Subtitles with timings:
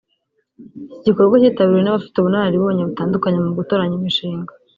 [0.61, 4.51] Igi gikorwa kitabiriwe n’abafite ubunararibonye butandukanye mu gutoranya imishinga